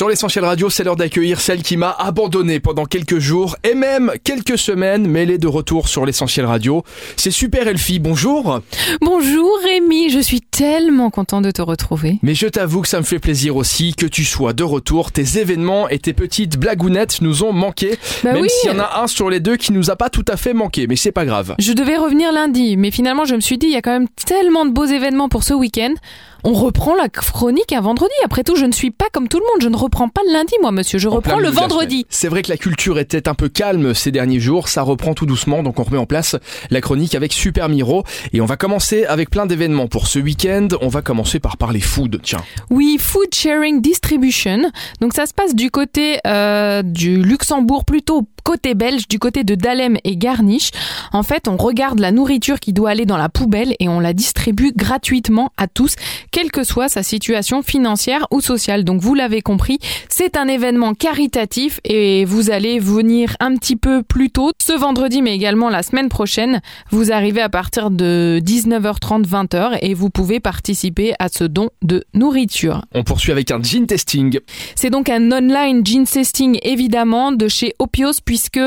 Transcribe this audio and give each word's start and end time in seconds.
Sur 0.00 0.08
l'essentiel 0.08 0.46
radio, 0.46 0.70
c'est 0.70 0.82
l'heure 0.82 0.96
d'accueillir 0.96 1.42
celle 1.42 1.62
qui 1.62 1.76
m'a 1.76 1.90
abandonné 1.90 2.58
pendant 2.58 2.86
quelques 2.86 3.18
jours 3.18 3.58
et 3.64 3.74
même 3.74 4.12
quelques 4.24 4.56
semaines, 4.56 5.06
mais 5.06 5.24
elle 5.24 5.30
est 5.30 5.36
de 5.36 5.46
retour 5.46 5.88
sur 5.88 6.06
l'essentiel 6.06 6.46
radio. 6.46 6.84
C'est 7.18 7.30
Super 7.30 7.68
Elfie, 7.68 7.98
bonjour. 7.98 8.60
Bonjour 9.02 9.58
Rémi, 9.62 10.08
je 10.08 10.20
suis 10.20 10.40
tellement 10.40 11.10
content 11.10 11.42
de 11.42 11.50
te 11.50 11.60
retrouver. 11.60 12.18
Mais 12.22 12.34
je 12.34 12.46
t'avoue 12.46 12.80
que 12.80 12.88
ça 12.88 12.96
me 12.96 13.04
fait 13.04 13.18
plaisir 13.18 13.56
aussi 13.56 13.94
que 13.94 14.06
tu 14.06 14.24
sois 14.24 14.54
de 14.54 14.64
retour. 14.64 15.12
Tes 15.12 15.38
événements 15.38 15.86
et 15.90 15.98
tes 15.98 16.14
petites 16.14 16.56
blagounettes 16.56 17.20
nous 17.20 17.44
ont 17.44 17.52
manqué. 17.52 17.98
Bah 18.24 18.32
même 18.32 18.40
oui. 18.40 18.48
s'il 18.48 18.70
y 18.70 18.74
en 18.74 18.78
a 18.78 19.02
un 19.02 19.06
sur 19.06 19.28
les 19.28 19.40
deux 19.40 19.58
qui 19.58 19.74
nous 19.74 19.90
a 19.90 19.96
pas 19.96 20.08
tout 20.08 20.24
à 20.28 20.38
fait 20.38 20.54
manqué, 20.54 20.86
mais 20.86 20.96
c'est 20.96 21.12
pas 21.12 21.26
grave. 21.26 21.54
Je 21.58 21.74
devais 21.74 21.98
revenir 21.98 22.32
lundi, 22.32 22.78
mais 22.78 22.90
finalement 22.90 23.26
je 23.26 23.34
me 23.34 23.40
suis 23.40 23.58
dit, 23.58 23.66
il 23.66 23.72
y 23.72 23.76
a 23.76 23.82
quand 23.82 23.92
même 23.92 24.08
tellement 24.08 24.64
de 24.64 24.70
beaux 24.70 24.86
événements 24.86 25.28
pour 25.28 25.42
ce 25.42 25.52
week-end. 25.52 25.92
On 26.42 26.54
reprend 26.54 26.94
la 26.94 27.08
chronique 27.08 27.72
un 27.72 27.82
vendredi. 27.82 28.14
Après 28.24 28.44
tout, 28.44 28.56
je 28.56 28.64
ne 28.64 28.72
suis 28.72 28.90
pas 28.90 29.06
comme 29.12 29.28
tout 29.28 29.38
le 29.38 29.44
monde. 29.44 29.60
Je 29.60 29.68
ne 29.68 29.76
reprends 29.90 30.08
pas 30.08 30.20
le 30.24 30.32
lundi, 30.32 30.54
moi, 30.62 30.70
monsieur. 30.70 30.98
Je 31.00 31.08
En 31.08 31.16
reprends 31.16 31.40
le 31.40 31.48
vendredi. 31.48 32.06
C'est 32.10 32.28
vrai 32.28 32.42
que 32.42 32.48
la 32.48 32.56
culture 32.56 32.98
était 32.98 33.28
un 33.28 33.34
peu 33.34 33.48
calme 33.48 33.92
ces 33.92 34.12
derniers 34.12 34.38
jours, 34.38 34.68
ça 34.68 34.82
reprend 34.82 35.14
tout 35.14 35.26
doucement, 35.26 35.64
donc 35.64 35.80
on 35.80 35.82
remet 35.82 35.98
en 35.98 36.06
place 36.06 36.36
la 36.70 36.80
chronique 36.80 37.16
avec 37.16 37.32
Super 37.32 37.68
Miro 37.68 38.04
et 38.32 38.40
on 38.40 38.46
va 38.46 38.56
commencer 38.56 39.04
avec 39.04 39.30
plein 39.30 39.46
d'événements 39.46 39.88
pour 39.88 40.06
ce 40.06 40.20
week-end. 40.20 40.68
On 40.80 40.88
va 40.88 41.02
commencer 41.02 41.40
par 41.40 41.56
parler 41.56 41.80
food, 41.80 42.20
tiens. 42.22 42.42
Oui, 42.70 42.98
Food 43.00 43.34
Sharing 43.34 43.82
Distribution. 43.82 44.70
Donc 45.00 45.12
ça 45.14 45.26
se 45.26 45.34
passe 45.34 45.56
du 45.56 45.70
côté 45.72 46.18
euh, 46.26 46.82
du 46.82 47.22
Luxembourg, 47.22 47.84
plutôt 47.84 48.28
côté 48.44 48.74
belge, 48.74 49.08
du 49.08 49.18
côté 49.18 49.42
de 49.42 49.54
Dahlem 49.54 49.96
et 50.04 50.16
Garniche. 50.16 50.70
En 51.12 51.22
fait, 51.22 51.48
on 51.48 51.56
regarde 51.56 51.98
la 51.98 52.12
nourriture 52.12 52.60
qui 52.60 52.72
doit 52.72 52.90
aller 52.90 53.06
dans 53.06 53.16
la 53.16 53.28
poubelle 53.28 53.74
et 53.80 53.88
on 53.88 54.00
la 54.00 54.12
distribue 54.12 54.72
gratuitement 54.74 55.52
à 55.56 55.66
tous, 55.66 55.96
quelle 56.30 56.52
que 56.52 56.64
soit 56.64 56.88
sa 56.88 57.02
situation 57.02 57.62
financière 57.62 58.26
ou 58.30 58.40
sociale. 58.40 58.84
Donc 58.84 59.00
vous 59.00 59.14
l'avez 59.14 59.42
compris, 59.42 59.79
c'est 60.08 60.36
un 60.36 60.48
événement 60.48 60.94
caritatif 60.94 61.80
et 61.84 62.24
vous 62.24 62.50
allez 62.50 62.78
venir 62.78 63.36
un 63.40 63.56
petit 63.56 63.76
peu 63.76 64.02
plus 64.02 64.30
tôt 64.30 64.52
ce 64.60 64.72
vendredi, 64.72 65.22
mais 65.22 65.34
également 65.34 65.68
la 65.68 65.82
semaine 65.82 66.08
prochaine. 66.08 66.60
Vous 66.90 67.12
arrivez 67.12 67.40
à 67.40 67.48
partir 67.48 67.90
de 67.90 68.40
19h30, 68.44 69.24
20h 69.26 69.78
et 69.82 69.94
vous 69.94 70.10
pouvez 70.10 70.40
participer 70.40 71.14
à 71.18 71.28
ce 71.28 71.44
don 71.44 71.70
de 71.82 72.04
nourriture. 72.14 72.82
On 72.94 73.04
poursuit 73.04 73.32
avec 73.32 73.50
un 73.50 73.62
gin 73.62 73.86
testing. 73.86 74.38
C'est 74.74 74.90
donc 74.90 75.08
un 75.08 75.32
online 75.32 75.84
gin 75.84 76.04
testing 76.04 76.58
évidemment 76.62 77.32
de 77.32 77.48
chez 77.48 77.74
Opios 77.78 78.20
puisque 78.24 78.60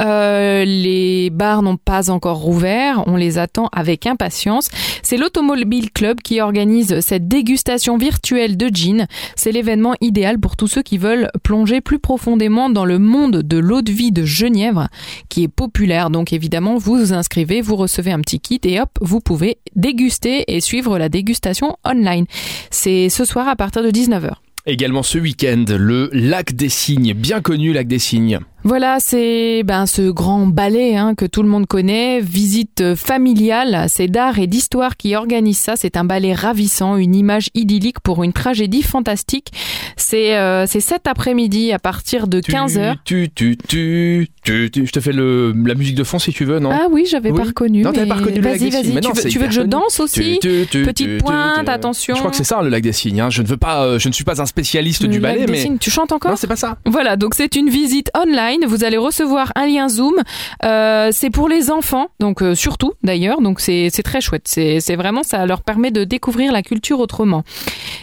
euh, 0.00 0.64
les 0.64 1.30
bars 1.30 1.62
n'ont 1.62 1.76
pas 1.76 2.10
encore 2.10 2.38
rouvert. 2.38 3.02
On 3.06 3.16
les 3.16 3.38
attend 3.38 3.68
avec 3.72 4.06
impatience. 4.06 4.68
C'est 5.02 5.16
l'Automobile 5.16 5.90
Club 5.92 6.20
qui 6.20 6.40
organise 6.40 7.00
cette 7.00 7.28
dégustation 7.28 7.96
virtuelle 7.96 8.56
de 8.56 8.68
gin. 8.68 9.06
C'est 9.36 9.52
l'événement 9.52 9.94
idéal 10.00 10.38
pour 10.44 10.56
tous 10.56 10.66
ceux 10.66 10.82
qui 10.82 10.98
veulent 10.98 11.30
plonger 11.42 11.80
plus 11.80 11.98
profondément 11.98 12.68
dans 12.68 12.84
le 12.84 12.98
monde 12.98 13.40
de 13.40 13.56
l'eau 13.56 13.80
de 13.80 13.90
vie 13.90 14.12
de 14.12 14.26
Genièvre 14.26 14.88
qui 15.30 15.42
est 15.42 15.48
populaire. 15.48 16.10
Donc 16.10 16.34
évidemment, 16.34 16.76
vous 16.76 16.98
vous 16.98 17.12
inscrivez, 17.14 17.62
vous 17.62 17.76
recevez 17.76 18.12
un 18.12 18.20
petit 18.20 18.40
kit 18.40 18.60
et 18.64 18.78
hop, 18.78 18.90
vous 19.00 19.20
pouvez 19.20 19.56
déguster 19.74 20.44
et 20.54 20.60
suivre 20.60 20.98
la 20.98 21.08
dégustation 21.08 21.78
online. 21.82 22.26
C'est 22.70 23.08
ce 23.08 23.24
soir 23.24 23.48
à 23.48 23.56
partir 23.56 23.82
de 23.82 23.88
19h. 23.88 24.32
Également 24.66 25.02
ce 25.02 25.16
week-end, 25.16 25.64
le 25.66 26.10
lac 26.12 26.52
des 26.52 26.68
cygnes, 26.68 27.14
bien 27.14 27.40
connu 27.40 27.72
lac 27.72 27.86
des 27.86 27.98
cygnes. 27.98 28.40
Voilà, 28.66 28.96
c'est 28.98 29.62
ben, 29.62 29.84
ce 29.84 30.10
grand 30.10 30.46
ballet 30.46 30.96
hein, 30.96 31.14
que 31.14 31.26
tout 31.26 31.42
le 31.42 31.48
monde 31.50 31.66
connaît, 31.66 32.20
visite 32.20 32.94
familiale, 32.94 33.84
c'est 33.88 34.08
d'art 34.08 34.38
et 34.38 34.46
d'histoire 34.46 34.96
qui 34.96 35.14
organise 35.14 35.58
ça, 35.58 35.74
c'est 35.76 35.98
un 35.98 36.04
ballet 36.04 36.32
ravissant, 36.32 36.96
une 36.96 37.14
image 37.14 37.50
idyllique 37.54 38.00
pour 38.00 38.24
une 38.24 38.32
tragédie 38.32 38.82
fantastique. 38.82 39.52
C'est 39.98 40.36
euh, 40.36 40.66
cet 40.66 41.06
après-midi 41.06 41.72
à 41.72 41.78
partir 41.78 42.26
de 42.26 42.40
15h. 42.40 42.94
Tu, 43.04 43.28
tu, 43.34 43.56
tu, 43.68 44.28
tu, 44.42 44.70
tu. 44.72 44.86
Je 44.86 44.92
te 44.92 45.00
fais 45.00 45.12
le, 45.12 45.52
la 45.66 45.74
musique 45.74 45.94
de 45.94 46.04
fond 46.04 46.18
si 46.18 46.32
tu 46.32 46.44
veux, 46.46 46.58
non? 46.58 46.70
Ah 46.72 46.86
oui, 46.90 47.06
j'avais 47.08 47.30
Oui. 47.30 47.38
pas 47.38 47.44
reconnu. 47.48 47.82
Non, 47.82 47.92
t'avais 47.92 48.06
pas 48.06 48.14
reconnu 48.14 48.36
le 48.36 48.42
lac 48.42 48.58
Vas-y, 48.60 48.70
des 48.70 48.82
cygnes. 48.82 49.00
tu 49.00 49.12
veux, 49.12 49.28
tu 49.28 49.38
veux 49.38 49.46
que 49.46 49.52
je 49.52 49.60
danse 49.62 50.00
aussi? 50.00 50.38
Petite 50.40 51.18
pointe, 51.22 51.68
attention. 51.68 52.14
Je 52.14 52.20
crois 52.20 52.30
que 52.30 52.36
c'est 52.38 52.44
ça 52.44 52.62
le 52.62 52.70
lac 52.70 52.82
des 52.82 52.92
cygnes. 52.92 53.20
hein. 53.20 53.30
Je 53.30 53.42
ne 53.42 53.46
veux 53.46 53.56
pas, 53.58 53.84
euh, 53.84 53.98
je 53.98 54.08
ne 54.08 54.14
suis 54.14 54.24
pas 54.24 54.40
un 54.40 54.46
spécialiste 54.46 55.02
Le 55.02 55.08
du 55.08 55.20
lac 55.20 55.34
ballet, 55.34 55.46
des 55.46 55.52
mais 55.70 55.78
Tu 55.78 55.90
chantes 55.90 56.12
encore? 56.12 56.30
Non, 56.30 56.36
c'est 56.38 56.46
pas 56.46 56.56
ça. 56.56 56.78
Voilà, 56.86 57.16
donc 57.16 57.34
c'est 57.34 57.56
une 57.56 57.68
visite 57.68 58.10
online. 58.16 58.53
Vous 58.66 58.84
allez 58.84 58.96
recevoir 58.96 59.52
un 59.56 59.66
lien 59.66 59.88
Zoom. 59.88 60.14
Euh, 60.64 61.10
c'est 61.12 61.30
pour 61.30 61.48
les 61.48 61.70
enfants, 61.70 62.08
donc 62.20 62.42
euh, 62.42 62.54
surtout 62.54 62.92
d'ailleurs. 63.02 63.40
Donc 63.40 63.60
c'est 63.60 63.90
très 64.04 64.20
chouette. 64.20 64.46
C'est 64.46 64.96
vraiment 64.96 65.22
ça 65.22 65.44
leur 65.46 65.62
permet 65.62 65.90
de 65.90 66.04
découvrir 66.04 66.52
la 66.52 66.62
culture 66.62 67.00
autrement. 67.00 67.44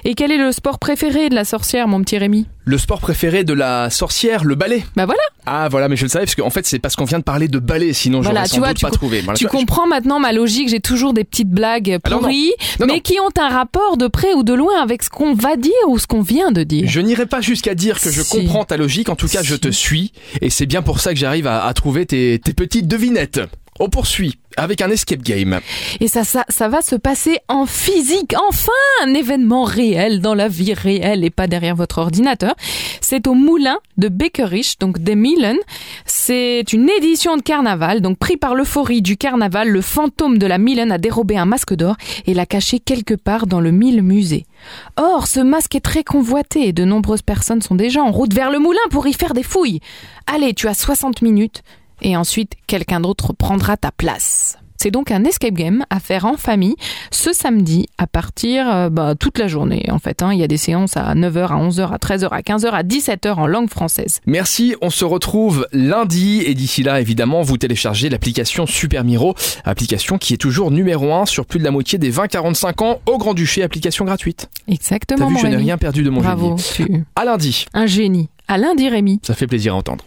Et 0.03 0.15
quel 0.15 0.31
est 0.31 0.37
le 0.37 0.51
sport 0.51 0.79
préféré 0.79 1.29
de 1.29 1.35
la 1.35 1.45
sorcière, 1.45 1.87
mon 1.87 2.01
petit 2.01 2.17
Rémi? 2.17 2.47
Le 2.71 2.77
sport 2.77 3.01
préféré 3.01 3.43
de 3.43 3.51
la 3.51 3.89
sorcière, 3.89 4.45
le 4.45 4.55
ballet. 4.55 4.85
Bah 4.95 5.05
voilà, 5.05 5.19
Ah 5.45 5.67
voilà, 5.69 5.89
mais 5.89 5.97
je 5.97 6.03
le 6.03 6.07
savais 6.07 6.23
parce 6.23 6.35
qu'en 6.35 6.49
fait 6.49 6.65
c'est 6.65 6.79
parce 6.79 6.95
qu'on 6.95 7.03
vient 7.03 7.19
de 7.19 7.23
parler 7.25 7.49
de 7.49 7.59
ballet, 7.59 7.91
sinon 7.91 8.21
Voilà, 8.21 8.45
j'aurais 8.45 8.47
tu 8.47 8.53
sans 8.55 8.57
vois, 8.59 8.67
doute 8.69 8.77
tu 8.77 8.85
pas 8.85 8.91
trouvé. 8.91 9.19
Voilà, 9.19 9.37
tu 9.37 9.43
vois, 9.43 9.51
comprends 9.51 9.87
maintenant 9.87 10.21
ma 10.21 10.31
logique. 10.31 10.69
J'ai 10.69 10.79
toujours 10.79 11.11
des 11.11 11.25
petites 11.25 11.49
blagues 11.49 11.99
Ah 12.01 12.09
non, 12.09 12.15
non. 12.15 12.21
pourries, 12.21 12.53
Non, 12.79 12.85
mais 12.87 13.01
qui 13.01 13.17
ont 13.19 13.29
un 13.41 13.49
rapport 13.49 13.97
de 13.97 14.07
près 14.07 14.33
ou 14.35 14.43
de 14.43 14.53
loin 14.53 14.81
avec 14.81 15.03
ce 15.03 15.09
qu'on 15.09 15.33
va 15.33 15.57
dire 15.57 15.73
ou 15.89 15.99
ce 15.99 16.07
qu'on 16.07 16.21
vient 16.21 16.53
de 16.53 16.63
dire. 16.63 16.87
Je 16.87 17.01
n'irai 17.01 17.25
pas 17.25 17.41
jusqu'à 17.41 17.75
dire 17.75 17.99
que 17.99 18.09
je 18.09 18.21
Si. 18.21 18.29
comprends 18.29 18.63
ta 18.63 18.77
logique, 18.77 19.09
en 19.09 19.17
tout 19.17 19.27
cas 19.27 19.43
je 19.43 19.55
te 19.55 19.69
suis, 19.69 20.13
et 20.39 20.49
c'est 20.49 20.65
bien 20.65 20.81
pour 20.81 21.01
ça 21.01 21.11
que 21.13 21.19
j'arrive 21.19 21.47
à, 21.47 21.65
à 21.65 21.73
trouver 21.73 22.05
tes, 22.05 22.39
tes 22.39 22.53
petites 22.53 22.87
devinettes. 22.87 23.41
On 23.79 23.89
poursuit 23.89 24.37
avec 24.57 24.81
un 24.81 24.89
escape 24.89 25.21
game. 25.21 25.59
Et 26.01 26.07
ça, 26.07 26.23
ça, 26.25 26.67
va 26.67 26.81
se 26.81 26.95
passer 26.95 27.39
en 27.47 27.65
physique. 27.65 28.33
Enfin, 28.49 28.71
un 29.03 29.13
événement 29.13 29.63
réel 29.63 30.19
dans 30.19 30.35
la 30.35 30.49
vie 30.49 30.73
réelle 30.73 31.23
et 31.23 31.29
pas 31.29 31.47
derrière 31.47 31.75
votre 31.75 31.99
ordinateur. 31.99 32.53
C'est 32.99 33.27
au 33.27 33.33
moulin 33.33 33.79
de 33.97 34.09
Beckerich, 34.09 34.77
donc 34.79 34.99
des 34.99 35.15
Milan. 35.15 35.55
C'est 36.05 36.73
une 36.73 36.89
édition 36.89 37.37
de 37.37 37.41
carnaval, 37.41 38.01
donc 38.01 38.17
pris 38.17 38.37
par 38.37 38.55
l'euphorie 38.55 39.01
du 39.01 39.15
carnaval, 39.15 39.69
le 39.69 39.81
fantôme 39.81 40.37
de 40.37 40.47
la 40.47 40.57
Milan 40.57 40.89
a 40.89 40.97
dérobé 40.97 41.37
un 41.37 41.45
masque 41.45 41.73
d'or 41.73 41.95
et 42.25 42.33
l'a 42.33 42.45
caché 42.45 42.79
quelque 42.79 43.13
part 43.13 43.47
dans 43.47 43.61
le 43.61 43.71
Mille 43.71 44.03
musée. 44.03 44.45
Or, 44.97 45.27
ce 45.27 45.39
masque 45.39 45.75
est 45.75 45.81
très 45.81 46.03
convoité 46.03 46.67
et 46.67 46.73
de 46.73 46.83
nombreuses 46.83 47.21
personnes 47.21 47.61
sont 47.61 47.75
déjà 47.75 48.03
en 48.03 48.11
route 48.11 48.33
vers 48.33 48.51
le 48.51 48.59
moulin 48.59 48.79
pour 48.91 49.07
y 49.07 49.13
faire 49.13 49.33
des 49.33 49.43
fouilles. 49.43 49.79
Allez, 50.27 50.53
tu 50.53 50.67
as 50.67 50.73
60 50.73 51.21
minutes 51.21 51.63
et 52.01 52.15
ensuite 52.17 52.53
quelqu'un 52.67 52.99
d'autre 52.99 53.33
prendra 53.33 53.77
ta 53.77 53.91
place. 53.91 54.57
C'est 54.77 54.89
donc 54.89 55.11
un 55.11 55.23
escape 55.25 55.53
game 55.53 55.85
à 55.91 55.99
faire 55.99 56.25
en 56.25 56.37
famille 56.37 56.73
ce 57.11 57.33
samedi 57.33 57.85
à 57.99 58.07
partir 58.07 58.67
euh, 58.67 58.89
bah, 58.89 59.13
toute 59.13 59.37
la 59.37 59.47
journée 59.47 59.85
en 59.91 59.99
fait. 59.99 60.23
hein. 60.23 60.33
Il 60.33 60.39
y 60.39 60.43
a 60.43 60.47
des 60.47 60.57
séances 60.57 60.97
à 60.97 61.13
9h, 61.13 61.49
à 61.49 61.55
11h, 61.55 61.91
à 61.91 61.97
13h, 61.97 62.29
à 62.29 62.41
15h, 62.41 62.65
à 62.71 62.81
17h 62.81 63.33
en 63.35 63.45
langue 63.45 63.69
française. 63.69 64.21
Merci, 64.25 64.73
on 64.81 64.89
se 64.89 65.05
retrouve 65.05 65.67
lundi, 65.71 66.41
et 66.47 66.55
d'ici 66.55 66.81
là 66.81 66.99
évidemment 66.99 67.43
vous 67.43 67.57
téléchargez 67.57 68.09
l'application 68.09 68.65
Super 68.65 69.03
Miro, 69.03 69.35
application 69.65 70.17
qui 70.17 70.33
est 70.33 70.37
toujours 70.37 70.71
numéro 70.71 71.13
1 71.13 71.27
sur 71.27 71.45
plus 71.45 71.59
de 71.59 71.63
la 71.63 71.69
moitié 71.69 71.99
des 71.99 72.11
20-45 72.11 72.83
ans 72.83 73.01
au 73.05 73.19
Grand-Duché, 73.19 73.61
application 73.61 74.03
gratuite. 74.05 74.49
T'as 74.65 74.73
Exactement 74.73 75.27
vu, 75.27 75.33
mon 75.35 75.39
je 75.41 75.45
n'ai 75.45 75.57
rien 75.57 75.77
perdu 75.77 76.01
de 76.01 76.09
mon 76.09 76.21
Bravo, 76.21 76.55
génie. 76.75 76.89
tu... 77.01 77.03
À 77.15 77.23
lundi, 77.25 77.65
un 77.75 77.85
génie. 77.85 78.29
À 78.47 78.57
lundi 78.57 78.89
Rémi. 78.89 79.19
ça 79.21 79.35
fait 79.35 79.45
plaisir 79.47 79.75
à 79.75 79.77
entendre. 79.77 80.03